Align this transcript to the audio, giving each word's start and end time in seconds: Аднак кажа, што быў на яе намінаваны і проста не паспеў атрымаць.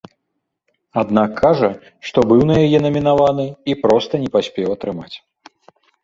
Аднак 1.01 1.31
кажа, 1.41 1.67
што 2.09 2.23
быў 2.31 2.41
на 2.51 2.55
яе 2.65 2.79
намінаваны 2.85 3.45
і 3.73 3.75
проста 3.83 4.13
не 4.23 4.29
паспеў 4.37 4.67
атрымаць. 4.77 5.15